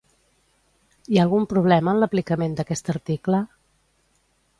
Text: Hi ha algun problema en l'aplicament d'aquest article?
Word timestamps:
Hi 1.11 1.19
ha 1.19 1.25
algun 1.25 1.43
problema 1.51 1.93
en 1.95 2.01
l'aplicament 2.03 2.57
d'aquest 2.61 2.89
article? 2.95 3.43